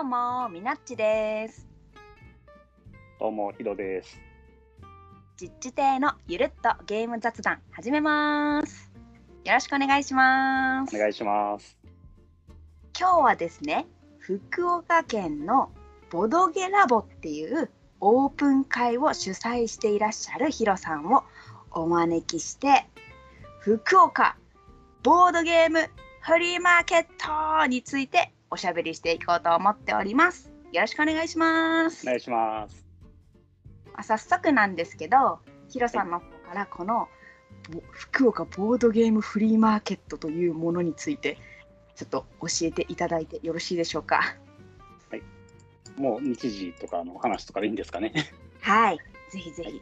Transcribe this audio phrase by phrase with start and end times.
[0.00, 1.68] どうも、みなっちです。
[3.20, 4.18] どうも、ヒロです。
[5.36, 8.90] 実地亭のゆるっとゲーム雑談始めます。
[9.44, 10.96] よろしくお願いします。
[10.96, 11.76] お願いします。
[12.98, 13.86] 今日はですね、
[14.20, 15.70] 福岡県の
[16.08, 17.70] ボドゲラボっていう
[18.00, 21.24] オープン会を主催していらっしゃるヒロさんを
[21.72, 22.86] お招きして、
[23.58, 24.38] 福岡
[25.02, 25.90] ボードゲーム
[26.22, 30.50] フリーマーケットについておしゃべりしていこうと思っております。
[30.72, 32.04] よろしくお願いします。
[32.04, 32.84] お願いします。
[33.94, 37.08] あ早速なんですけど、ヒロさんの方からこの、
[37.70, 41.38] ぼ福岡ボードゲームフリーマーケットというものについて
[41.94, 44.36] ちょっと教えていただいてよろしいでしょうか？
[45.96, 48.12] もう日時とかの話とかでいいんですかね？
[48.60, 48.98] はい、
[49.30, 49.80] ぜひぜひ。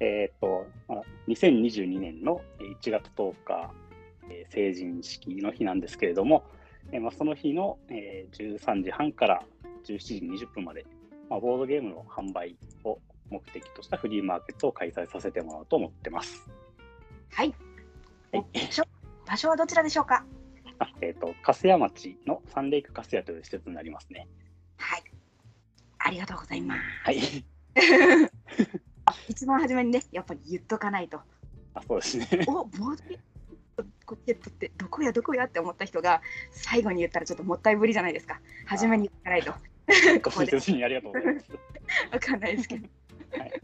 [0.00, 3.70] えーっと、まあ、2022年の1月10日、
[4.30, 6.44] えー成人式の日なんですけれども、
[6.92, 9.42] えーまあ、その日の、えー13時半から
[9.84, 10.86] 17時20分まで、
[11.28, 12.98] まあ、ボードゲームの販売を
[13.30, 16.46] 目的としたフリーマーケットを開催させてもらおうと思ってます。
[17.32, 17.54] はい。
[18.32, 18.82] はい場所
[19.26, 20.24] 場所はどちらでしょうか？
[20.78, 24.28] あえーっと、粕屋町のサンレイク粕屋という施設になりますね。
[24.76, 25.04] はい。
[25.98, 26.80] ありがとうございます。
[27.04, 27.20] はい。
[29.28, 31.20] 一番初めにね、やっぱり言っとかないと。
[31.74, 32.28] あそうですね。
[32.46, 33.18] お、ボードゲーム？
[34.04, 38.40] コケットってどこやどこやって思った人が最後に言ったらちょっともったいぶりじじゃないですか。
[38.66, 39.52] 初めに言ってかないと。
[40.22, 41.52] ご ここにありがとうございます。
[42.12, 42.88] わかんないですけど。
[43.38, 43.62] はい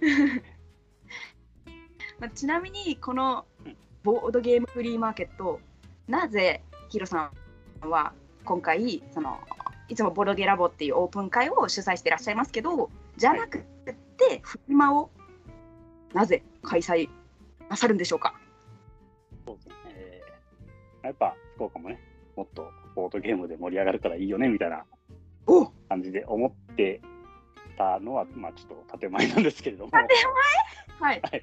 [2.18, 3.46] まあ、ちなみにこの
[4.02, 5.60] ボードゲームフリーマーケット
[6.06, 7.30] なぜヒロさ
[7.82, 8.12] んは
[8.44, 9.40] 今回その
[9.88, 13.58] いつもボードゲラボっていうオープン会を主催していらっしゃいますけどじゃなく
[14.18, 15.10] てフリマを
[16.12, 17.08] なぜ開催
[17.68, 18.39] なさるんでしょうか？
[21.02, 22.00] やっぱ福岡もね、
[22.36, 24.84] もっとボードゲームで盛り上がるからいいよねみたいな
[25.46, 25.66] お！
[25.88, 27.00] 感じで思って
[27.76, 29.90] たのは、まあちょっと建前なんですけれども。
[29.90, 30.00] 建
[31.00, 31.20] はい。
[31.22, 31.42] はい。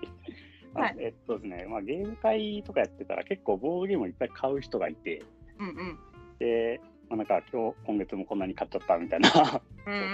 [0.74, 0.96] ま あはい。
[1.00, 5.24] えっとですね、まあ、ゲーム会とかやってたら結構ボードゲームをいっぱい買う人がいて、
[5.60, 6.00] うんうん。
[6.40, 6.80] で、
[7.10, 9.30] まあ、なんか今日、今月もこんなに買っちゃったみたいな、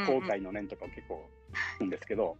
[0.07, 1.29] 後悔の念とか結構
[1.75, 2.37] 聞くんですけど、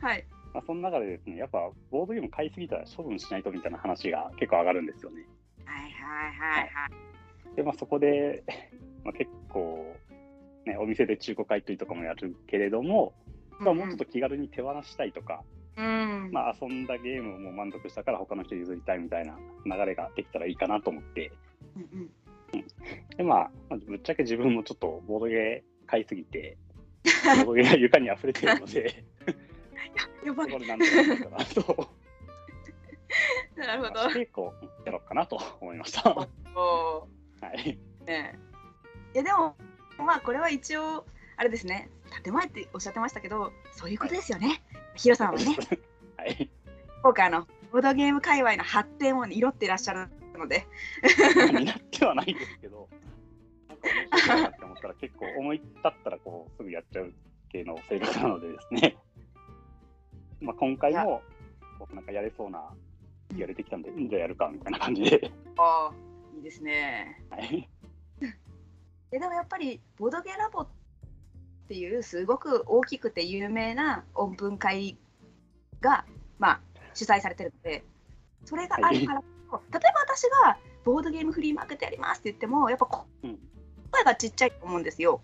[0.00, 0.24] はい。
[0.54, 5.26] まあ、その中でですね、やっぱボードゲーム買いすぎたら処分しないとみたいな話が結構上がるんですよね。
[5.66, 6.86] はいはいはいは
[7.52, 7.56] い。
[7.56, 8.44] で、まあ、そこで、
[9.04, 9.96] まあ、結構、
[10.64, 13.14] ね、お店で中古買い取りとかもやるけれども、
[13.58, 15.44] まあ、もうちょっと気軽に手放したいとか、
[15.76, 16.30] うん。
[16.32, 21.32] まあ、遊んだゲームをもう満足したから他の人譲りたいみたいな流れができたらいいかなと思って、
[21.76, 22.10] うんうん。
[23.16, 26.56] で、まあ、まあぶっちゃけ自分もちょっとボードゲー買いすぎて、
[27.04, 29.04] ボードゲーが床に溢れてるので、
[30.24, 30.66] やばい。
[30.66, 31.88] なんとかなと、
[33.56, 33.94] なるほど。
[33.94, 36.10] まあしてこうやろうかなと思いました。
[36.54, 37.78] おーい。
[38.06, 38.38] ねえ
[39.14, 39.56] いやでも
[39.98, 41.06] まあこれは一応
[41.36, 41.90] あれですね
[42.22, 43.52] 建前っておっしゃってましたけど。
[43.72, 44.62] そういうことですよね、
[44.94, 45.44] ヒロさんはね
[46.16, 46.50] はい。
[47.02, 50.66] 今回あのボードゲーム界隈の発展を祈っていらっしゃるので
[51.52, 52.88] になってはないんですけど、
[53.68, 53.86] なんか
[54.16, 57.12] 面白いなって思ったら結構思い立ったらこうすぐやっちゃう
[57.50, 58.96] 系の性格なのでですね、
[60.40, 61.20] まあ今回も
[61.78, 62.62] こうなんかやれそうな
[63.36, 65.94] 気が出てきたんで、うんじゃあやるかみたいな感じで、ああ
[66.36, 67.68] いいですねはい。
[69.10, 70.68] ででもやっぱりボードゲーラボっ
[71.68, 74.96] ていうすごく大きくて有名なオープン会
[75.80, 76.04] が
[76.38, 76.60] まあ
[76.94, 77.84] 主催されてるので
[78.44, 83.38] それがあるからこそ、例えば私がボードゲームフリーマーケットやりますって言ってもやっぱこうん。
[83.90, 85.20] 声がちっちゃいと思うんですよ。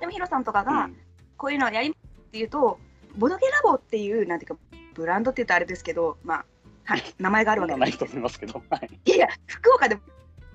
[0.00, 0.96] でもヒロさんとかが、うん
[1.38, 2.78] こういうのをやりますっていうと、
[3.16, 4.60] ボドゲラボっていう、なんていうか、
[4.94, 6.44] ブランドって言うとあれですけど、まあ、
[6.88, 8.88] はい、名前があるわけなないと思いますけど、はい。
[9.04, 9.98] いやいや、福岡で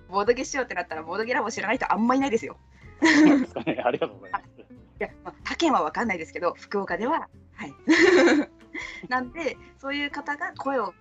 [0.10, 2.58] ボードゲしようってなったら、ボードゲラボ知らない人あんまいないですよ。
[3.04, 3.80] すかね。
[3.86, 4.46] ありがとうございます。
[4.62, 4.66] い
[4.98, 7.74] や、まあ、他県は分かんないですけど、福岡では、はい。
[9.10, 10.96] なんで、そういう方が声を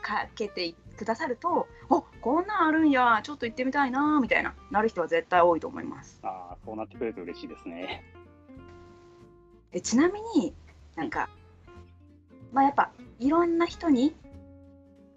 [0.00, 6.18] かけてくださると、おこんなんあるんや、ちょっと行ってみたいな、みたいな、なる人は絶対多いと思います。
[6.22, 8.02] ああ、そうなってくれると嬉しいですね。
[9.70, 10.54] でちなみに
[10.96, 11.28] なんか、
[12.52, 14.14] まあ、やっぱいろんな人に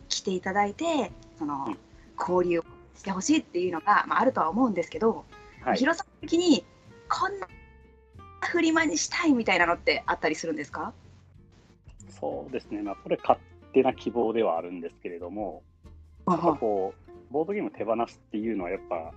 [0.09, 1.77] 来ていただいてその、うん
[2.19, 2.63] 交流を
[2.93, 5.25] してほしいっていうのが、まあ、あるとは思うんですけど、
[5.63, 5.77] はい。
[5.77, 6.63] ヒロさん的に
[7.09, 7.47] こんな
[8.41, 10.93] フリマにしたいみたいなのってあったりするんですか？
[12.19, 12.83] そうですね。
[12.83, 13.39] まあ、これ勝
[13.73, 15.63] 手な希望ではあるんですけれども、
[16.27, 19.11] やっぱこう、ボードゲーム手放すっていうのはやっぱ、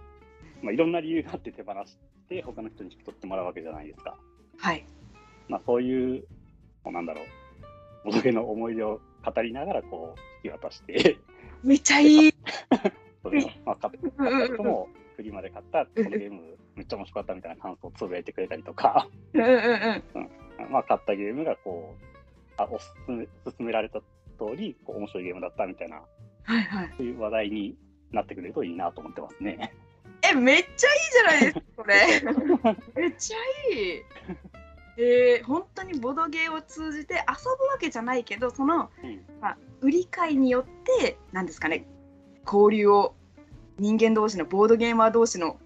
[0.63, 1.99] まあ、いろんな理由があって手放し
[2.31, 4.17] て、他の人に引き取ってもらうわけじゃないですか。
[4.57, 4.83] はい
[5.49, 6.25] まあ、そういう
[6.87, 7.25] なんだろう、
[8.05, 11.19] ボドゲの思い出を語りながら、こう、引き渡して、
[11.63, 12.35] めっちゃいい。
[13.23, 20.73] それをまあ、買った人も、フリマで買ったこのゲームめっちゃ面白かったみたいな感想をつぶやいてくれたりとか、うんうんうん。
[20.73, 22.05] まあ、買ったゲームがこう、
[22.57, 26.03] あおすすめ勧められた通りこう面白いゲームだったみたいな、
[26.45, 26.95] はいはい。
[26.97, 27.77] そういう話題に
[28.13, 29.73] なってくれるといいなと思ってますね。
[30.23, 31.97] え、めっちゃいいじゃないですか、これ。
[33.03, 33.37] めっちゃ
[33.77, 34.03] いい。
[34.97, 40.65] えー、本当にボドゲーを通じて遊ぶわけじゃないけど、その、うんまあ、売り買いによっ
[41.01, 41.87] て、なんですかね、
[42.47, 43.15] 交流を、
[43.79, 45.59] 人間同士の、ボードゲーマー同士の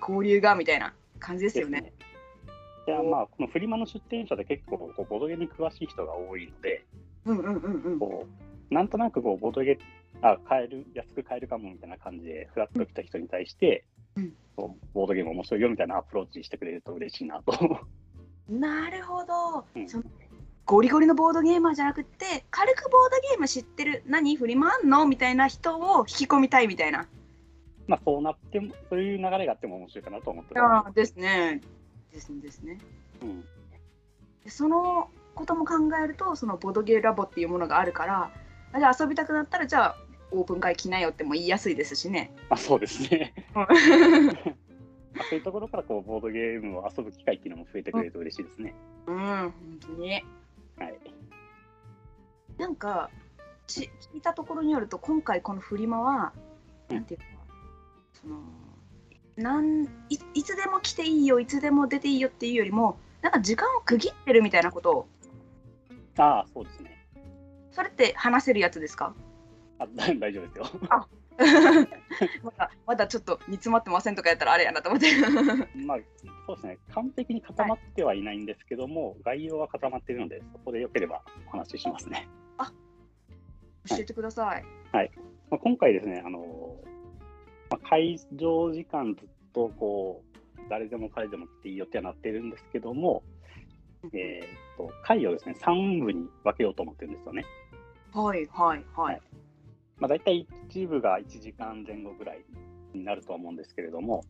[0.00, 1.92] 交流がみたいな感じですよね。
[2.86, 6.84] いやまあこのフリマの出店者で結構こうボドゲに詳しい人が多いので
[7.24, 7.98] うんうんうんうん。
[8.00, 8.26] こ
[8.70, 9.78] うなんとなくこうボドゲ
[10.20, 13.84] あ買える安く買えるかもみたいな感じでフラッと来た人に対して、
[14.16, 17.52] うんボードゲーム面白いよみたいなアプローチしてくれると嬉しいなと。
[18.60, 19.88] なるほど、うん。
[19.88, 20.04] その
[20.64, 24.02] ゴリゴリのボードゲーマーじゃなくて軽くボードゲーム知ってる。
[24.06, 27.08] 何振り回んのみたいな人を引き込みたいみたいな。
[27.86, 31.60] まあそうなってもそういう流れがあっても面白いかなと思ってまああですね。
[32.12, 32.78] ですねですね。
[33.20, 33.24] す。
[33.24, 33.40] うん。
[34.44, 38.30] でそのことも考えるとそのボドゲラボっていうものがあるから
[38.72, 39.96] あじゃあ遊びたくなったらじゃあ
[40.30, 42.32] オープン会来なよっても言いやすいですしね。
[42.48, 43.34] まあそうですね。
[45.12, 48.74] うんまあそういうところからこうボードゲームを遊ぶ機会っていうのも増えてくれると嬉しいですね。
[49.06, 50.10] うん、本当に。
[50.10, 50.16] は
[50.88, 50.98] い。
[52.58, 53.10] なんか
[53.66, 56.32] し聞いたところによると今回このフリマは、
[56.88, 57.26] うんなんていうか
[58.20, 58.40] その
[59.36, 65.08] なんいいつでも来ていいよいつでも出ていいよっていうよりもなんか時間を区切ってるみたいなことを
[66.18, 67.06] ああそうですね。
[67.70, 69.14] それって話せるやつですか？
[69.78, 70.66] あ大大丈夫ですよ。
[72.42, 75.06] まだまだちょっと煮詰まってませんとかやったらあれやなと思って
[75.84, 75.98] まあ
[76.46, 76.78] そうですね。
[76.94, 82.28] 完璧に固まってはいないんですけども、概要は固まっているので、そこでよければお話ししますね。
[83.88, 84.64] 教えてください。
[85.50, 86.76] まあ、今回ですね、あの
[87.70, 90.22] まあ、会場時間ずっとこ
[90.56, 93.22] う誰でも彼でも来ていいよってはなってるんですけども、
[94.12, 97.44] えー、と会をですね3部に分けようと思ってるんですよね。
[98.12, 99.20] はいはいはい。
[100.02, 102.40] まあ、大体1部が1時間前後ぐらい
[102.92, 104.24] になるとは思うんですけれども、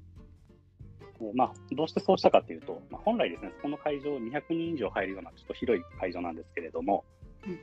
[1.18, 7.06] えーまあ、どうしてそうしたかというと、まあ、本来ですね、この会場200人以上入るようなちょっと広い会場なんですけれども、
[7.46, 7.58] うん。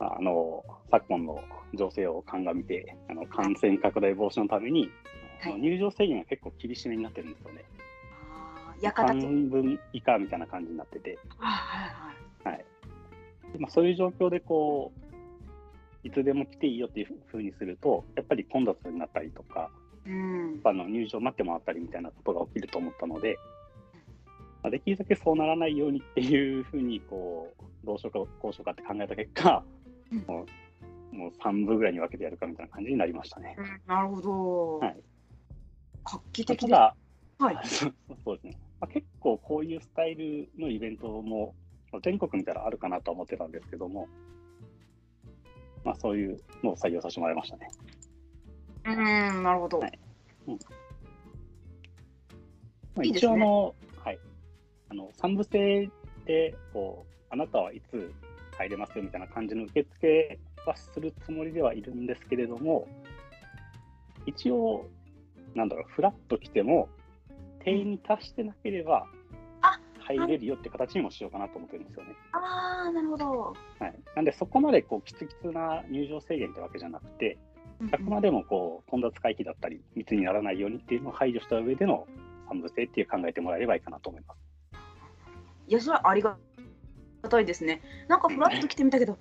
[0.00, 1.40] まああの昨今の
[1.74, 4.90] 情勢を鑑みて、あの感染拡大防止のために、
[5.42, 5.60] はい。
[5.60, 7.64] 入場制限が結構厳しめになってるんですよね。
[8.90, 12.54] 半分以下みたいな感じになってて、あはい。
[12.54, 12.64] はい。
[13.52, 15.11] でまあ、そういう状況でこう、
[16.04, 19.70] いつでも来ていいよっていうふうにすると、やっぱり混雑になったりとか、
[20.06, 20.60] うん。
[20.64, 23.38] あの入場待ってもらったりみたいなことが起きると思ったので、
[24.62, 29.62] まあ、できるだけそうならないようにっていうふうにこうどうしようかこうしようかって考えた結果、
[30.10, 30.46] うんもう
[31.14, 33.54] もう3部ぐらいに分けてやるかみたいな感じになりましたね。
[33.86, 34.78] なるほど。
[34.78, 34.96] はい
[36.04, 36.72] 画期た的で。
[36.72, 36.96] だ、
[37.38, 37.58] はい。
[37.68, 41.54] そうですね、まあ、結構こういうスタイルのイベントも
[42.02, 44.08] 全国見たらあるかなとは思ってたんですけども、
[45.84, 47.68] まあ、そういうのを採用させてもらいましたね。
[48.84, 49.78] うん、なるほど。
[49.78, 49.98] はい
[52.94, 53.74] まあ、いいですね一応あの、
[54.04, 54.18] はい、
[54.90, 55.90] あの3部制
[56.26, 58.12] でこう、あなたはいつ
[58.58, 62.86] 入れますよみたいな感じの受付はするつもりではいるんですけれども、
[64.26, 64.86] 一応、
[65.54, 66.88] なんだろう、フラッと来ても、
[67.64, 69.21] 定員に達してなければあ、
[70.02, 72.14] 入れるよって形にもしようかなと思ってるんですよね。
[72.32, 73.56] ああ、なるほど。
[73.78, 77.38] はい、なんで、そこまでこうきつきつな入場制限ってわけじゃなくて、
[77.90, 82.06] あくまでもこう混雑回避だったり、密にならないようにっていうのを排除した上での
[82.48, 84.38] 三部制っていう考えてもらえればいいかなと思います。
[85.68, 86.36] いや、それはありが
[87.28, 87.80] たいですね。
[88.08, 89.18] なんかフラッと来てみたけど、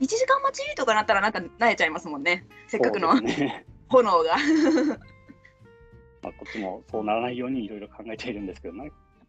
[0.00, 2.46] 1時間待ちとかなったらなんか慣れちゃいますもんね。
[2.66, 4.36] せっかくのね炎が。
[6.22, 8.84] まあこっちもそうならないようにいろいろ考えているんですけど、な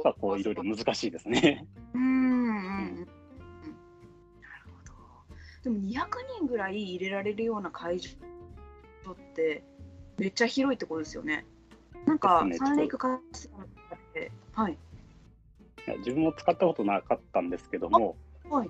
[0.10, 1.65] んかこういろいろ難しいですね。
[1.93, 2.96] うん。
[2.96, 3.08] なる
[4.65, 5.63] ほど。
[5.63, 6.05] でも200
[6.39, 8.10] 人ぐらい入れられるような会場
[9.12, 9.63] って
[10.17, 11.46] めっちゃ広いってことですよね。
[12.05, 13.50] なんか、ねサンレイクカス
[14.53, 14.77] はい。
[16.00, 18.15] 自分も使ったことなかったんですけども、
[18.50, 18.70] はい。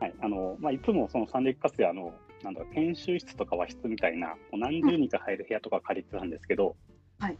[0.00, 2.12] はいあのまあ、いつもその三陸活やの
[2.42, 6.76] なんだろう研修室とか和室みたいな、もう何十人か入る部屋とか借りてたんですけど、
[7.18, 7.38] はい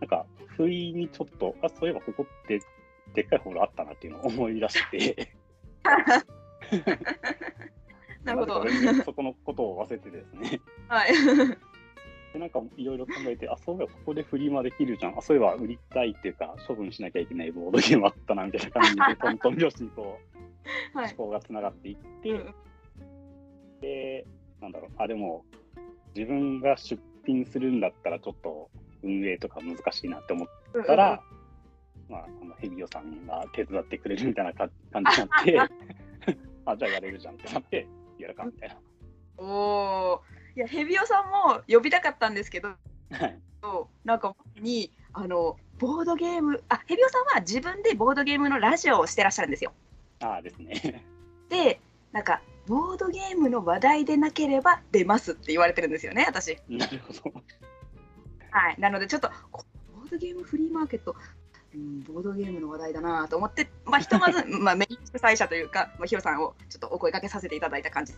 [0.00, 0.26] なんか
[0.56, 2.60] 不意にちょっと、あそういえばここって
[3.14, 5.34] でっかいホールあったなっていうのを思い出して、
[8.24, 8.64] なるほど。
[9.04, 10.60] そこのことを忘れてですね。
[10.88, 11.12] はい。
[12.32, 15.18] でなんかいろいろ考えて、あ、そういえばここでフリマできるじゃん。
[15.18, 20.18] あ、そういえば売りたいっていうか、処分しなきゃいけないボードゲームあったなみたいな感じで、トントン拍子にこ
[20.94, 21.14] う、はい。
[21.14, 22.54] 思考がつながっていって、うん
[23.80, 24.26] で、
[24.60, 25.44] なんだろう、あ、でも、
[26.14, 28.70] 自分が出品するんだったら、ちょっと
[29.06, 30.48] 運営とか難しいなって思っ
[30.80, 31.22] ったら、
[32.08, 36.36] まあ、あのヘビオさんが手伝ってくれるみたいなか感じになって、
[36.66, 37.86] あ、じゃあやれるじゃんってなって、
[38.18, 38.76] やるかみたいな。
[39.38, 40.22] おお
[40.56, 42.68] いやヘビオさんも呼びたかったんですけど
[43.10, 43.38] はい。
[44.04, 49.72] なんか前にあのボードゲームあヘビオさんは自分でボードゲームのラジオをしてらっしゃるんですよ。
[50.20, 51.04] ああですね。
[51.50, 51.80] で
[52.12, 56.56] なんかボードゲームの話題でなければ出ますって言われてるんですよね私。
[56.68, 57.42] なるほど。
[58.56, 61.14] はい、なのでちょっとこボードゲームフリーマーケット、
[61.74, 68.14] うん、ボードゲームの話題だなと思って、まあ、ひとまず、 まあ、メイン主催者というか、まあ、ヒロさんをちょっとお声かけさせていただいた感じ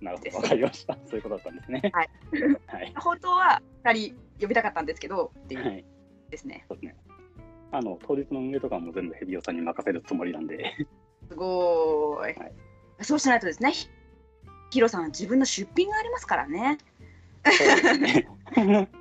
[0.00, 0.36] なるほど。
[0.38, 0.96] わかりました。
[1.06, 1.82] そういうことだったんですね。
[1.92, 2.10] はい。
[2.66, 2.94] はい。
[2.96, 5.84] 本当は2人呼びたかったんですけどっていうはい。
[6.30, 6.96] ですねそうですね。
[7.70, 10.74] あの、当日の運営とかも全部ヘビオさんに任せるつもりなんで。
[11.28, 12.52] すごーい、はい
[13.02, 13.88] そうしないとですねヒ
[14.70, 16.78] ヒロさんは自分の出品がありますからね
[17.44, 18.28] そうですね。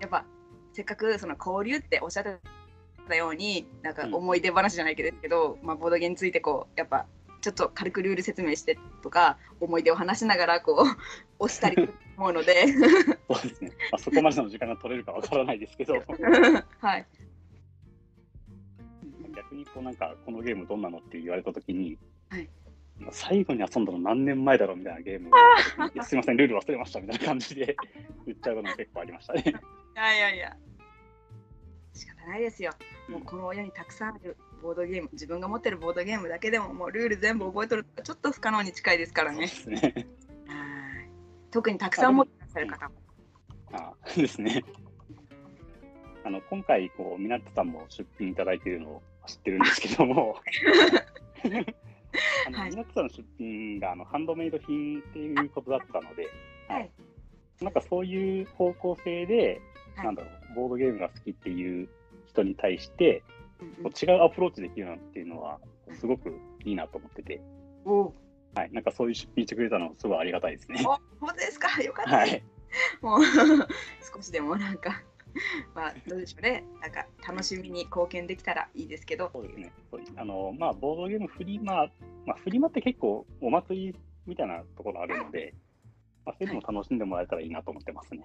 [0.00, 0.24] やっぱ
[0.72, 2.38] せっかくその交流っておっしゃって
[3.08, 4.14] たようになんかうん。
[4.14, 7.06] 思い出話じゃないけど、まあ、ボードゲーについてこうやっぱ
[7.40, 10.84] ちょっと軽くルール説明してとか思い出を話しながらこう
[11.44, 12.66] 押したりと思うので。
[12.66, 13.70] そうですね。
[13.92, 15.94] まあ、そこまでの時間が取れるかわからないですけど、
[16.80, 17.06] はい。
[19.34, 21.98] 逆にこうなんか、このゲームどんなのって言われたときに、
[22.30, 22.48] はい。
[23.10, 27.76] 最後に遊んだの何年前だろうみたいなゲームをすいません、ルール忘れましたみたいな感じで
[28.24, 29.54] 言っちゃうことも結構ありましたね。
[29.96, 30.56] いやいやいや。
[31.94, 32.70] 仕方ないですよ。
[33.08, 39.50] もうこの世にたくさんあるボードゲーム自分が持ってるボードゲームだけでももうルール全部覚えとるとちょっと不可能に近いですからね。
[39.66, 39.76] ね。
[39.78, 40.06] はい。
[41.50, 42.94] 特にたくさん持ってらっしゃる方も。
[43.72, 44.62] あですね。
[46.24, 50.36] あの今回こう、みなっちさんも出品いただいているのを知ってるんですけども、
[52.46, 56.28] あのはいさんの出品があのハンドメイド品っていうことだったので、
[56.68, 56.90] はい
[57.62, 61.88] なんかそういう方向性で、はいなんだろう、ボードゲームが好きっていう
[62.26, 63.22] 人に対して、
[63.60, 65.58] うんこう違うアプローチできるなっていうのは、
[65.94, 67.40] すごくいいなと思ってて、
[68.54, 70.82] はい、なんかそういう出品してくれたの、すごいありがたいですね。
[70.84, 70.90] お
[71.24, 71.68] 本当ですか？
[71.82, 72.16] よかった。
[72.16, 72.42] はい、
[73.00, 73.20] もう
[74.14, 75.02] 少しでもなんか、
[75.74, 79.30] まあ、どうでしょうね、なんか楽しみに貢献できたらいいですけど。
[79.32, 79.72] そうですね。
[80.16, 81.86] あのまあ、ボードゲームフリマ、
[82.26, 85.54] まあ、フリマって結構お祭りみたいなところあるので、
[86.26, 88.20] まあ、そういうのも楽しんでもらえたらいいなと思ってますね。
[88.20, 88.22] い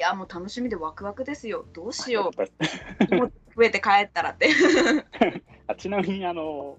[0.00, 1.64] や、もう楽しみでワクワクですよ。
[1.72, 3.14] どうしよう。
[3.14, 4.48] もう増えて帰ったらって。
[5.66, 6.76] あちなみにあの、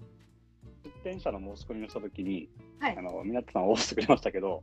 [0.84, 4.62] 出店者の申し込みをしたときに、はいあのみなってさん応募してくれましたけど、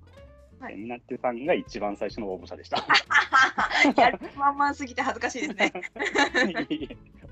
[0.59, 2.77] はいえみなってさんが一番最初の応募者でした。
[3.99, 5.73] やる気満々すぎて恥ずかしいですね。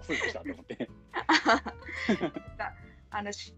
[0.02, 0.90] 遅いでしたと思って。
[3.12, 3.54] あのし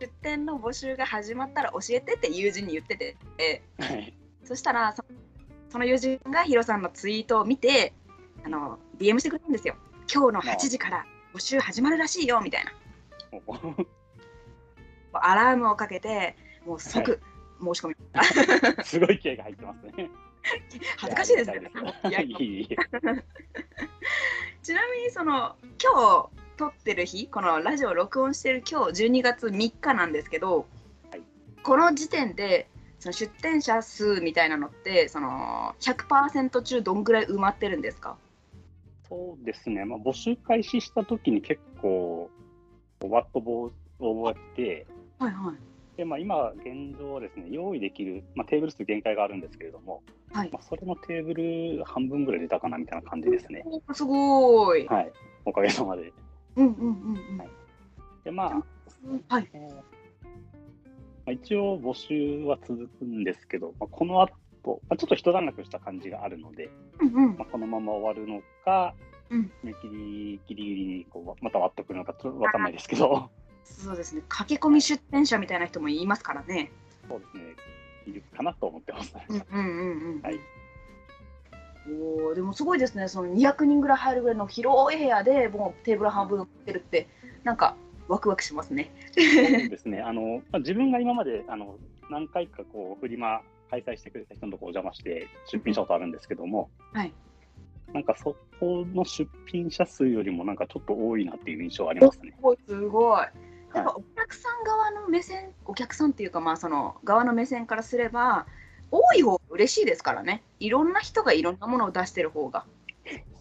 [0.00, 3.16] 出店の募集が始まったら教えてって友人に言ってて、
[3.78, 5.04] はいそしたらそ
[5.72, 7.94] その友人がヒロさんのツイートを見て、
[8.44, 9.74] あの DM してくれるんですよ。
[10.12, 12.72] 今日の8時から募集始まるらしいよみたいな。
[15.14, 16.36] アラームをかけて、
[16.66, 17.22] もう即
[17.58, 18.84] 申し込みました。
[18.84, 20.10] すごい気合が入ってますね。
[20.98, 21.70] 恥ずかしいですね。
[24.62, 30.66] ちなみにその今日撮ってる日このラジオを録音してる今日12月3日なんですけど、
[31.10, 31.22] はい
[31.62, 32.68] この時点で
[33.02, 38.16] その出店者数みたいなのってその100%中どんぐらい埋まってるんですか？
[39.08, 42.30] そうですね、まあ、募集開始したときに結構、
[43.02, 44.86] わっと応募が来て、
[45.18, 45.96] はいはい。
[45.96, 50.50] でまあ、今、現状はですね、用意できる、まあ、テーブル数限界があるんですけれども、はい。
[50.52, 53.64] まあ、それのテーブル半分ぐらい出たかなみたいな感じですね。
[53.92, 55.12] すごい、はい、
[55.44, 56.12] おかげさまで。
[56.54, 57.38] うんうんうんうん。
[57.38, 57.48] はい。
[58.24, 59.50] で、まあ、はい。
[59.52, 59.82] えーま
[61.26, 67.36] あ、一応募集は続くんですけど、まあ、この後、まあ、ちょっと一段落した感じがあるので、うんうん。
[67.36, 68.94] まあ、このまま終わるのか、
[69.30, 69.50] うん。
[69.62, 73.30] 締め切りギリギリにこうまた割っとくのかちょっと分かんないですけど、
[73.64, 74.22] そうですね。
[74.28, 76.70] 駆け込み出店者みたいな人もいますからね。
[77.08, 77.42] そうですね、
[78.06, 79.14] いるかなと思ってます。
[79.28, 80.22] うんうんうんうん。
[80.22, 80.38] はい。
[81.88, 83.08] おーでもすごいですね。
[83.08, 87.08] その200人ぐらい入るぐらいの広い部屋でもうテーブル半分埋まってるって
[87.42, 87.76] なんか
[88.12, 88.92] ワクワクしますね。
[89.14, 91.78] そうですね、あのまあ、自分が今まであの
[92.10, 93.40] 何回かこうフリマ
[93.70, 97.12] 開催してくれた人のところお邪魔して出品したことあるんですけども、はい。
[97.94, 102.34] なんかそこの出品者数よりもなんかちょっと多いなっていう印象ありますね。
[102.36, 102.42] す。
[102.42, 102.58] ごい。
[102.68, 103.20] すごい。
[103.74, 108.46] やっぱお客さん側の目線お客さんっていうかまあその側の目線からすれば
[108.90, 110.42] 多い方が嬉しいですからね。
[110.60, 112.66] いろんな人がいろんなものを出してる方が。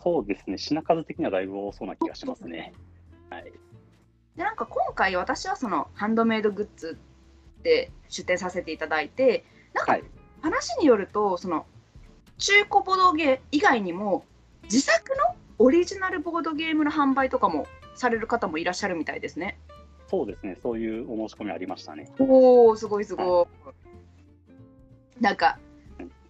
[0.02, 2.74] そうですね、品数的にはだいぶ多そうな気がしますね。
[3.30, 3.54] はい、
[4.42, 6.98] でなんか今回私はそのハンドメイドグッズ
[7.62, 9.46] で出展させていただいて
[9.76, 10.04] なんかはい
[10.42, 11.68] 話によるとその
[12.40, 14.26] 中古ボドゲ以外にも
[14.64, 19.60] 自作のオリジナルボードゲームの販売とかもされる方もいらっしゃるみたいですね。
[20.10, 22.12] そうですね、そういうお申し込みありましたね。
[22.18, 23.48] おお、すごいすご
[25.20, 25.24] い。
[25.24, 25.60] なんか、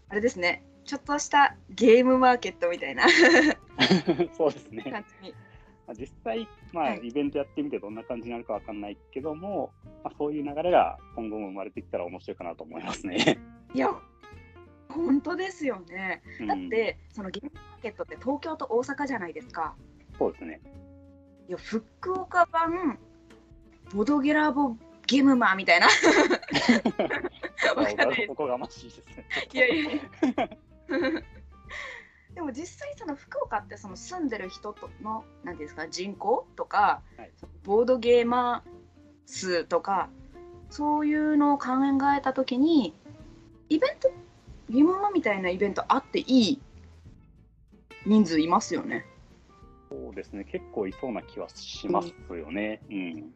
[0.10, 3.06] あれですね、ちょっとしたゲームマーケットみたいな
[4.38, 4.84] そうですね。
[4.84, 5.34] 感じに。
[5.94, 9.72] 実際、まあ、はいイベントやってみてどんな感じになるかわかんないけども、
[10.04, 13.40] まあ、そういう流れが今後も生まれてきたら面白いかなと思いますね。
[13.74, 13.90] いや、
[14.90, 16.22] 本当ですよね。
[16.40, 19.76] うんだって、そのゲームマーケットって東京と大阪じゃないですか。
[20.18, 20.62] そうですね。
[21.48, 23.00] いや、福岡版
[23.94, 24.76] ボドゲラボ
[25.08, 25.88] ゲームマーみたいな。
[27.76, 29.26] わかんないです おこがましいですね。
[29.54, 30.02] いやいやいや
[32.42, 37.32] でも実際その福岡ってその住んでる人との何ですか人口とか、はい
[37.64, 38.70] ボードゲーマー
[39.28, 40.10] 数とか
[40.72, 41.68] そういうのを考
[42.18, 42.96] えた時に
[43.70, 44.10] イベント
[44.72, 46.62] ゲームマみたいなイベントあっていい
[48.08, 49.06] 人数いますよね。
[49.92, 50.44] そうですね。
[50.46, 52.82] 結構いそうな気はしますよね。
[52.90, 53.34] うん。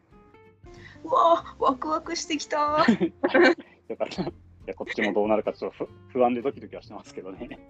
[1.04, 2.84] うわあワクワクしてきた。
[3.88, 4.22] よかった。
[4.22, 4.32] い
[4.66, 7.60] やこっちもどうなるかちょっと不不安でドキドキはしてますけどね。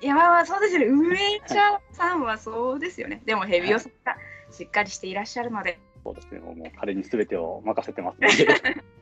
[0.00, 0.86] いやまあまあそうですよね。
[0.86, 3.22] 上ちゃんさんはそうですよね。
[3.26, 4.16] でもヘビオさんが
[4.50, 5.78] しっかりしていらっしゃるので。
[6.02, 6.40] そうですね。
[6.40, 8.46] もう彼に全てを任せてますので。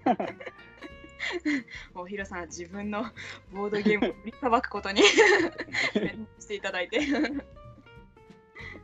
[1.94, 3.04] もうヒロさんは自分の
[3.52, 7.00] ボードゲームを振りさばくことにしていただいて。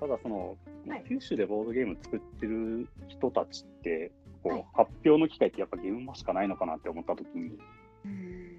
[0.01, 0.57] ただその、
[0.87, 7.59] はい九州でボードゲーム作ってる人たちってこう、はい発表の機会ってやっぱゲームマしかないのかなって思った時に、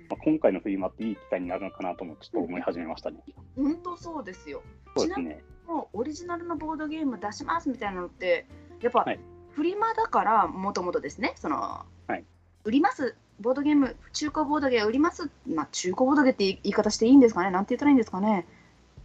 [0.09, 3.19] まあ、今回のフリマっていい機会になるのかなともちょっと思い始めましたね。
[3.55, 4.61] 本当そうですよ。
[4.95, 5.43] そうですね。
[5.67, 8.45] もうオリジナルのボードゲーム出しますみたいなのって
[8.81, 9.19] やっぱ、はい
[9.51, 12.25] フリマだからもともとですねその、はい
[12.65, 18.45] 売りますボードゲーム中古ボードゲーム売りますまあ中古ボードゲームって言い方していいんですかねなんて言ったらいいんですかね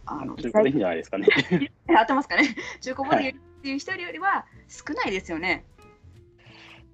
[0.05, 1.27] あの中古でいいんじゃないですかね。
[1.87, 5.63] 合ってますかね中古ボードゲームっていう人よりは少ないですよね。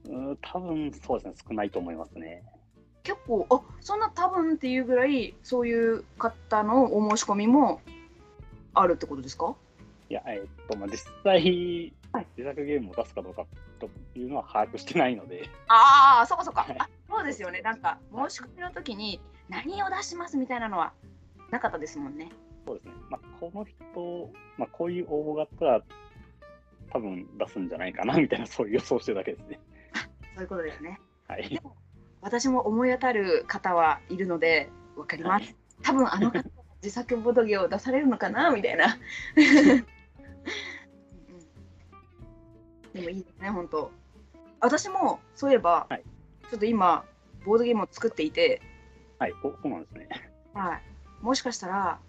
[0.05, 1.33] うん多分そうですね。
[1.49, 2.43] 少ないと思いますね。
[3.07, 7.79] 結構あそんな多分っていうぐらいそういう方のお申し込みも
[8.73, 9.55] あるってことですか？
[10.09, 12.27] いや、えっと、まあ、実際、はい。
[12.37, 13.45] 自作ゲームを出すかどうか
[13.79, 16.75] というのは把握してないので、ああそうかそうか、はい。
[16.79, 17.61] あそうですよね。
[17.61, 20.91] なんか申し込みの時に何を出しますみたいなのは
[21.49, 22.29] なかったですもんね。
[22.65, 22.91] そうですね。
[23.09, 25.81] まあ、この人、まあ、こういう応募があったら、
[26.91, 29.59] 多分出すんじゃないかなみたいな、そういう予想してるだけですね。
[30.35, 30.99] そういうことですね。
[31.27, 31.61] はい。
[32.21, 35.55] 私も思い当たる方はいるのでわかります、はい。
[35.83, 36.43] 多分あの方
[36.81, 38.97] 自作ボドゲを出されるのかなみたいな。
[39.35, 39.41] う
[39.83, 39.97] ん
[42.93, 43.91] でもいいですね本当。
[44.59, 46.03] 私もそういえば、はい。
[46.49, 47.05] ちょっと今
[47.45, 48.61] ボードゲームを作っていて。
[49.19, 50.09] はい、おそうなんですね。
[50.53, 50.81] はい、
[51.21, 51.99] もしかしたら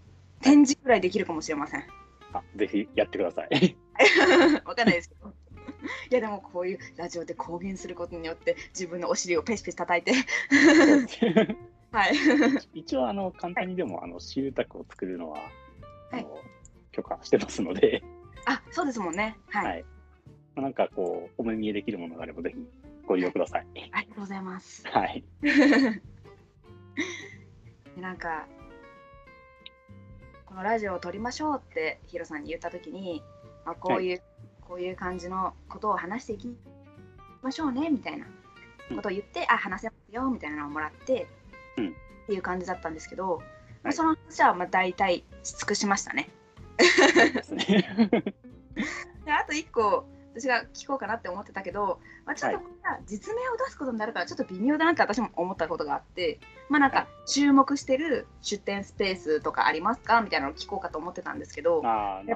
[0.40, 1.84] 展示くらいできるかもしれません。
[2.32, 3.76] あぜひやってください。
[4.64, 5.17] わかんないですけど。
[6.10, 10.12] いやでもこういうラジオで公言することによって自分のお尻をペシペシ叩いて、
[11.92, 12.14] はい、
[12.74, 15.40] 一応、あの簡単にでも、あの私有宅を作るのは、
[16.10, 16.26] はい
[16.90, 18.02] 許可してますので、
[18.44, 19.38] あそうですもんね。
[19.50, 19.84] はい、はい
[20.56, 22.66] まあなんかこう、お目見えできるものがあれば、ぜひ
[23.06, 23.66] ご利用ください。
[23.92, 24.82] ありがとうございます。
[24.88, 25.22] はい。
[27.94, 28.46] でなんか
[30.48, 33.22] このラジオを撮りましょうってヒロさんに言った時に、
[33.66, 34.22] まあ、こういう、
[34.68, 36.56] こういう感じのことを話していき
[37.42, 38.26] ましょうねみたいな
[38.94, 41.26] ことを言って、あ話せますよみたいなのをもらって、
[41.76, 41.88] うん。
[41.88, 41.92] っ
[42.26, 43.38] ていう感じだったんですけど、
[43.82, 46.28] まあはいその話はまあ大体し尽くしましたね。
[46.76, 46.84] で
[49.32, 60.20] あと1個私が聞こうかなって思ってたけど、まあ、ちょっとはいこれは実名を出すことになるからちょっと微妙だなって私も思ったことがあってまあなんはか注目してる出店スペースとかありますか？
[60.20, 61.82] みたいなのを聞こうかと思ってたんですけど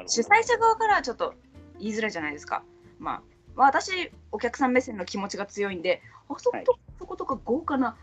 [0.06, 1.34] 主催者側からはちょっと
[1.82, 2.64] 言いづらいじゃないですか。
[2.98, 3.22] まあ、
[3.54, 7.96] まあ、私お客さん目線の気持ちが強いんであそこと、はいそことか豪華な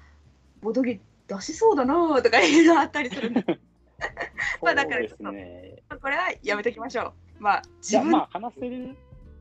[0.61, 3.45] ボドゲ出しそうだなとかいうのあったりするんで
[4.61, 5.83] まあだからそうですね。
[6.01, 7.43] これはやめときましょう。
[7.43, 8.95] まあ自分、まあ、話せる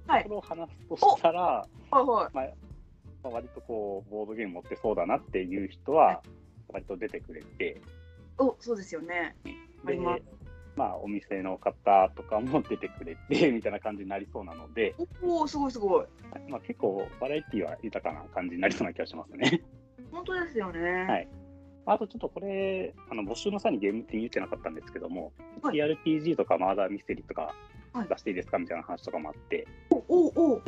[0.06, 2.44] はいところを話すとしたら、はいはいまあ、
[3.24, 6.22] まあ割とこう、ボードゲーム持ってそうだなっていう人は、
[6.68, 7.80] 割と出てくれて、
[8.38, 9.36] おそうですよね。
[9.84, 10.22] あでります、
[10.78, 16.06] まあ、お店の方とかも出てくれて、 みたいな感じになりそうなので、おおすごいすごい。
[16.48, 19.62] まあ、結構、バラエティは豊かな感じになりそうな気がしますね。
[20.12, 20.80] 本当ですよね。
[21.04, 21.28] はい。
[21.86, 25.76] あとちょっとこれ、あの募集の際にゲームって言ってなかったんですけども、はい。
[25.78, 27.54] TRPG とかマーダーミステリーとか
[27.92, 28.08] はい。
[28.08, 28.58] 出していいですか？
[28.58, 30.62] みたいな話とかもあって、おおお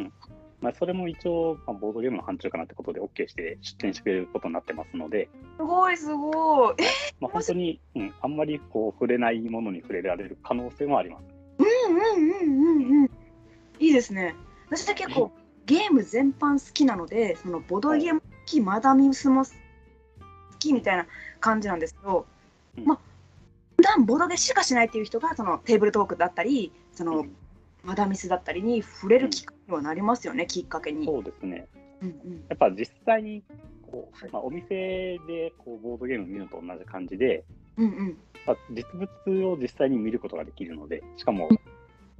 [0.60, 6.74] まあ、それも一応、まあ、ボードゲームの範疇かなってことで OK して出展してくれることになってますので、すごいすごい。
[6.78, 6.84] え
[7.20, 11.24] まあ、本当に、うん、あんまりこう触れないものに触れられる可能性もあります。
[11.58, 13.10] うんうんうんうんうん。
[13.78, 14.34] いいですね。
[14.68, 15.32] 私は結構
[15.64, 19.50] ゲーム全般好きなので、そのボドゲも好き、マダミスも好
[20.58, 21.06] きみたいな
[21.40, 22.26] 感じなんですけど、
[22.76, 22.98] うんまあ
[23.76, 27.36] 普段ボドゲしかしないっていう人がそのテーブルトークだったり、そのうん
[27.82, 31.04] マダミスだったりに触れるきっかけにはなりますよね、きっかけに。
[31.06, 31.68] そうですね。
[32.02, 33.42] うんうんやっぱ実際に
[33.90, 37.44] こはいうまあ、お店でこうボードゲーム見るのと同じ感じで、
[37.76, 38.84] うんうんまあ、実
[39.26, 41.48] 物を実際に見ることができるので、しかも、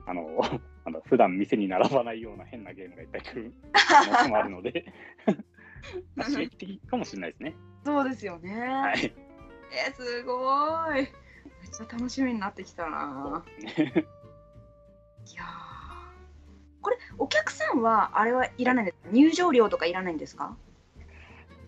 [0.06, 0.26] あの、
[0.84, 4.92] あの普段店に並ばないような変なゲームがいっぱい来る可能性もあるので、
[6.16, 7.54] まあ刺激的かもしれないですね。
[7.84, 8.50] そうですよね。
[8.60, 9.12] はい。
[9.72, 10.32] えー、すご
[10.92, 10.94] い。
[10.94, 11.06] めっ
[11.70, 13.44] ちゃ楽しみになってきたな。
[13.66, 15.69] いやー
[16.82, 19.08] これお客さんはあれはいらないんですか？
[19.12, 20.56] 入場料とかいらないんですか？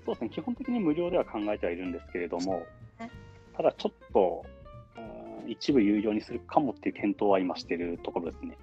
[0.04, 2.66] そうですね、基本的に無料では考えてはいるんですけれども
[2.98, 3.10] ね、
[3.56, 4.44] ただちょっと、
[4.96, 5.12] うん
[5.44, 8.56] 一部有料にするかもっていう検討は今してるところですね。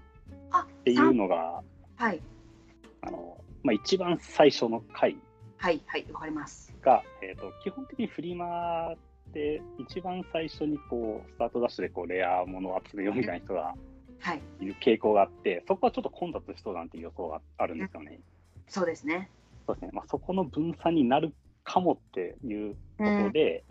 [0.50, 1.62] あっていうのが、
[1.98, 2.22] はい。
[3.02, 5.18] あのまあ、一番最初の回
[5.58, 6.74] はいはいわかります。
[6.82, 8.98] が、えー、と基本的にフリマっ
[9.34, 13.76] て一番最初にこうスタートダッシュでこうレアものを集めようみたいな人がは
[14.60, 18.20] いいる傾向があって、そこはちょっと混雑しそうなんていう予想があるんですよね。
[18.68, 19.30] そうですね。
[19.66, 23.64] そうですねまあ、そこの分散になるかもっていうことで、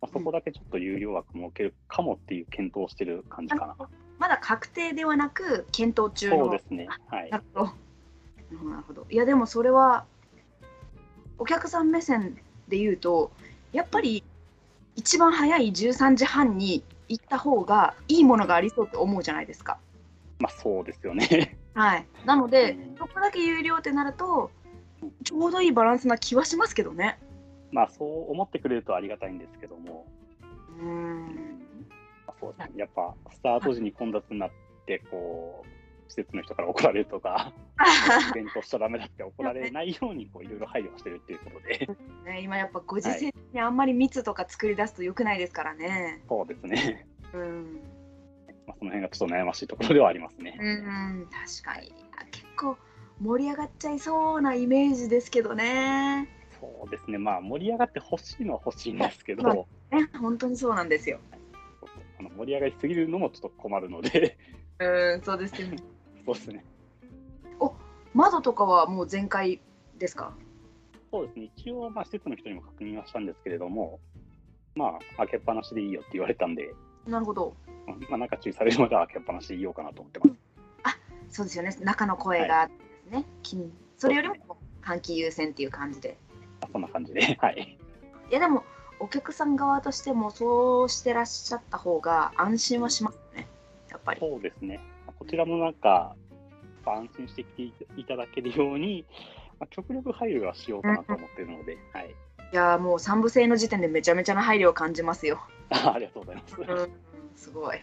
[0.00, 3.76] まあ、そこだけちょっと有料枠設けるかもっていう検討をしてる感じかな。
[4.18, 6.46] まだ確定ではなく検討中の。
[6.46, 6.88] そうですね。
[7.06, 7.30] はい。
[7.30, 7.64] なるほ
[8.64, 9.06] どなるほど。
[9.10, 10.04] いやでもそれは
[11.38, 12.36] お客さん目線
[12.68, 13.30] で言うと
[13.72, 14.24] やっぱり
[14.96, 19.78] 一番早い13時半に行った方がいいものがありそうって思うじゃないですか。
[20.40, 21.58] まあそうですよね。
[21.74, 22.06] はい。
[22.24, 24.50] なので、うんそこだけ有料ってなると
[25.24, 27.18] ちょうどいいバランスな気はしますけどね。
[27.70, 30.06] まあそう思ってくれるとありがたいんですけども、
[30.80, 31.26] うーん。
[32.26, 34.50] まあそうですね、やっぱスタート時に混雑になっ
[34.86, 35.68] て、こう、
[36.08, 37.52] 施設の人から怒られるとか、
[38.30, 41.88] イベントしちゃダメだって怒られないようにこういろいろ配慮してるっていうことで、
[42.24, 46.22] ね、今やっぱご時世にあんまり密とか作り出すと良くないですからね。
[46.28, 47.80] そうですね、うん。
[48.66, 50.58] まあ、その辺がちょっと悩ましいところではありますね。
[50.60, 51.92] うん、確かに。
[52.16, 52.76] あ結構
[53.20, 56.28] 盛り上がっちゃいそうなイメージですけどね。
[56.60, 61.20] そうですね、まあ盛り上がってほしいのは欲しいんですけど、まあね、本当にそうなんですよ。
[62.18, 64.36] あの盛り上がりすぎるのもちょっと困るので、
[64.80, 65.76] うん、そうですよね。
[66.28, 66.64] そうですね。
[68.14, 69.60] 窓とかはもう全開
[69.98, 70.32] ですか？
[71.12, 73.98] そうですね、一応、まあ、施設の人にも確認はしたんですけれども、
[74.74, 76.74] まあ、開けっぱなしでいいよって言われたんで、
[77.06, 77.54] なるほど。
[77.86, 80.32] うんまあ、なんか注意されるまでは開けっぱなしでいようかなと思ってます。
[81.30, 81.76] そうですよね。
[81.82, 82.68] 中の声が
[83.10, 83.24] ね。
[83.42, 86.16] 金それよりも換気優先っていう感じで。
[86.60, 87.78] まあそんな感じで、 はい。
[88.30, 88.64] いやでも
[88.98, 93.46] お客さん側としてもそうしてらっしゃった方が安心はしますね。
[93.90, 94.20] やっぱり。
[94.20, 94.80] そうですね。
[95.18, 96.14] こちらもなんか、
[96.86, 99.04] 安心してきていただけるように、
[99.60, 102.14] まあ、極力配慮はしようかなと思っているので、はい。
[102.50, 105.38] いやーもう三部制の時点でめちゃめちゃな配慮を感じますよ。
[105.68, 106.56] あありがとうございます。
[106.58, 106.90] うん、
[107.36, 107.76] すごい。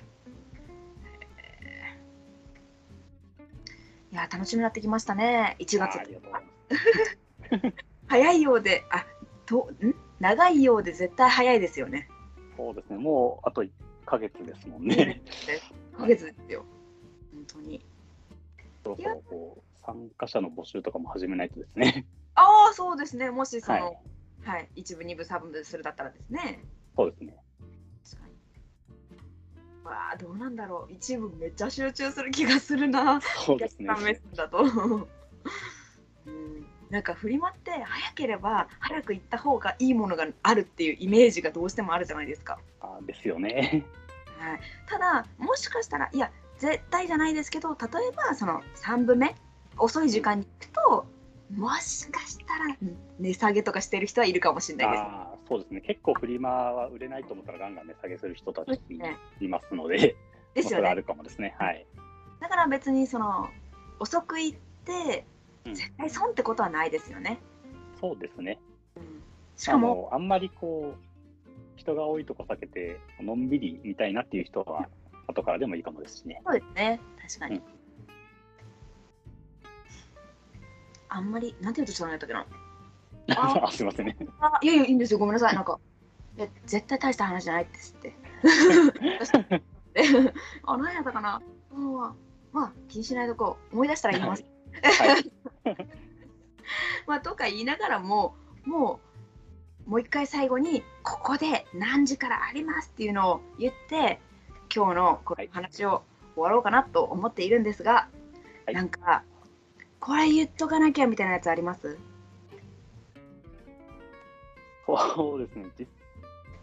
[4.11, 5.55] いやー楽しみになってきましたね。
[5.59, 5.99] 1月。
[8.07, 9.05] 早いようで、あ
[9.45, 9.93] とん？
[10.19, 12.07] 長いようで絶対早いですよね。
[12.57, 12.97] そうですね。
[12.97, 13.69] もうあと1
[14.07, 15.21] ヶ月ですもんね。
[15.93, 16.65] 1ヶ月ですよ。
[17.53, 17.81] 本当に。
[18.83, 22.05] そろそろこう参加者の募集とかも始めないとですね。
[22.35, 23.31] ああ、そうですね。
[23.31, 23.77] もしその、
[24.43, 26.63] ははいい、一部、二部、三部するだったらですね。
[26.95, 27.35] そうですね。
[28.03, 28.35] 確かに。
[29.85, 30.93] わあ、どうなんだろう。
[30.93, 33.21] 一部めっちゃ集中する気がするな。
[33.21, 33.95] そうですねお。
[33.95, 35.07] 客さんだと。
[36.27, 42.59] うん、なんかフリマって早ければ早く行った方がいいものがあるっていうイメージがどうしてもあるじゃないですか。
[42.81, 43.85] あですよね。
[44.37, 49.35] はい、ただもしかしたらいや絶対じゃないですけど例えばその3部目
[49.77, 51.05] 遅い時間に行くと
[51.53, 52.75] もしかしたら
[53.19, 55.01] 値下げとかしてる人はいるかもしれないです。
[55.01, 55.81] ああそうですね。
[55.81, 60.15] 結構フリマは売れないと思ったらガンガン値下げする人たちねいますので、
[60.55, 60.63] ですよね。
[60.63, 61.55] まあそれはあるかもですね。
[61.59, 61.85] はい。
[62.39, 63.49] だから別にその
[63.99, 65.25] 遅く行って
[65.65, 67.39] うん絶対損ってことはないですよね。
[68.01, 68.59] そうですね。
[69.55, 74.87] しかもあんまりこう人が多いとこ避けてのんびり見たいなっていう人は
[75.27, 76.41] 後からでもいいかもですしね。
[76.45, 77.57] そうですね確かに。
[77.57, 77.75] うん
[81.15, 82.45] あんまりなんて言うとしたんやったっけな。
[83.37, 84.17] あすいませんね。
[84.41, 85.79] あいやいやいいんですよごめんなさいなんか
[86.37, 88.13] いや絶対大した話じゃないですって。
[90.63, 91.41] あ何やったかな。
[91.71, 92.15] うんまあ
[92.51, 94.43] まあ気にしないとこう思い出したら言います。
[94.83, 95.31] はい。
[97.07, 98.35] まあとか言いながらも
[98.65, 98.99] も
[99.87, 104.19] うもう一回最後にここで何時からありますっていうのを言って
[104.75, 106.03] 今日のこの話を
[106.35, 108.09] 終わろうかなと思っているんですが、
[108.65, 108.73] はい。
[108.73, 109.23] なんか
[110.01, 111.97] これ言っとかなきゃみたいなやつあります？
[114.85, 115.87] そうですね、実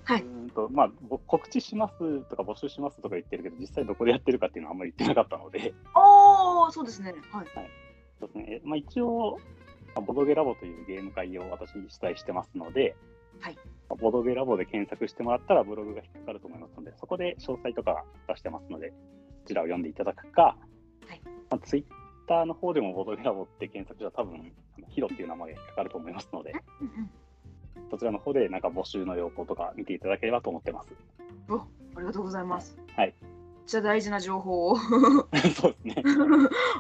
[0.05, 0.23] はい。
[0.23, 7.15] うーんとまあ、ぼ告知しますとか募集しますとか言ってるけど、実際どこでやってるかっていうのはあんまり言ってなかったので、おおそうですね。
[7.33, 7.47] はい。
[8.21, 8.47] そうですね。
[8.49, 9.39] えまあ、一応、
[9.95, 12.95] まあボドゲラボというゲーム会を私主催してますので、
[13.41, 18.93] はいまあボドゲラボで検索してもらったらブログが引っかかると思いますので、そこで詳細とか出してますので、
[19.43, 20.57] そちらを読んでいただくか、
[21.07, 21.85] はいまあ、ツイッ
[22.27, 24.53] ターの方でもボドゲラボって検索したら多分、
[24.89, 26.55] ヒロっていう名前が引っかかると思いますので、
[27.91, 30.89] そちらの方でなんか募集の要項とか見ていただければと思ってます。
[31.49, 33.15] おありがとうございますはい。
[33.21, 33.31] めっ
[33.67, 36.03] ちゃ大事な情報をそうですね。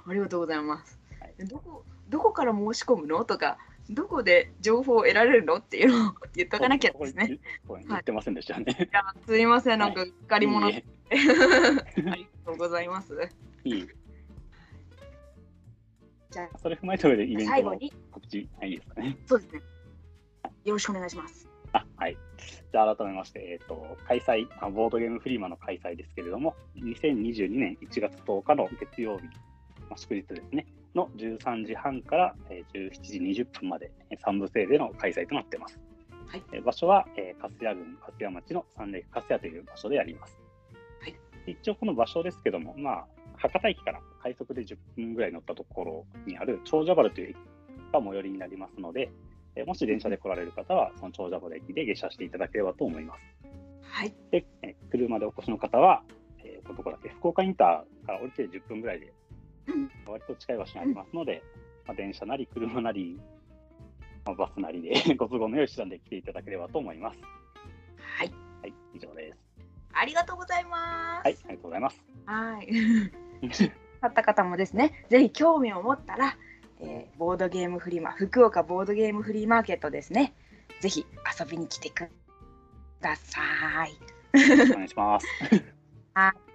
[0.07, 0.99] ありがとうございます。
[1.21, 3.25] はい どこどこから申し込むの？
[3.25, 3.59] とか
[3.90, 7.38] どこで情報を得られるのっていうのを言っとかなきゃですね。
[7.68, 8.64] 言ってませんでしたね。
[8.79, 10.75] いやすいませんなんか借り物、い
[11.11, 11.27] あり
[12.07, 12.16] が
[12.47, 13.14] とうございます。
[13.64, 13.88] いいいい
[16.31, 17.79] じゃそれ踏まえた上でイあベントの
[18.11, 19.18] 告知、はい、いいですかね。
[19.27, 19.61] そうですね。
[20.64, 21.49] よろしくお願いします。
[21.73, 22.16] あはい。
[22.73, 29.25] じゃあ改めまして、えっ、と、開催、あボードゲームフリーマの開催ですけれども、2022年1月10日の月曜日、
[29.88, 35.81] まあ、祝日ですね、の13時半から、えー17時20分まで、えー三部制での開催となっています。
[36.26, 40.38] はいえー場所は、えー、粕谷郡粕谷町の三霊粕谷という場所でやります。
[41.00, 47.37] はい一応この場所ですけども、まあ、博多駅から快速で10分ぐらい乗ったところにある長者原という駅
[47.92, 49.11] が最寄りになりますので、
[49.57, 53.20] えーもし電車で来られる方は、その長者原駅で下車していただければと思います。
[53.83, 54.14] はい。
[54.31, 56.02] で、えー車でお越しの方は、
[56.44, 59.12] えー、どこだっけ、福岡インターから降りて10分ぐらいで、うん
[60.07, 61.42] 割と近い場所にありますので、
[61.87, 63.20] まあ、電車なり車なり、
[64.25, 67.20] まあ、バスなりで ご都合の良い手段で来ていただければと思います。
[68.18, 68.33] はい。
[68.61, 69.38] はい、以上です。
[69.92, 71.25] ありがとうございます。
[71.25, 72.05] はい、ありがとうございます。
[72.27, 72.68] はい。
[74.01, 76.37] 買った方もですね、ぜひ興味を持ったら、
[76.81, 80.35] えーボードゲームフリマ、福岡ボードゲームフリーマーケットですね、
[80.81, 81.07] ぜひ
[81.38, 82.11] 遊びに来てく
[83.01, 83.92] ださい。
[84.35, 85.27] お願いします。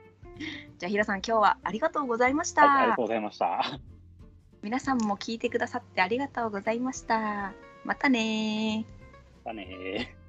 [0.78, 2.67] じゃあ、ひろさん、今日はありがとうございました。
[2.67, 3.80] はい、ありがとうございました。
[4.62, 7.54] 皆さんも聞いてくださってありがとうございました。
[7.86, 9.45] またねー。
[9.45, 10.27] だねー。